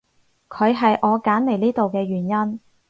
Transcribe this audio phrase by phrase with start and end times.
[0.49, 2.59] 佢係我揀嚟呢度嘅原因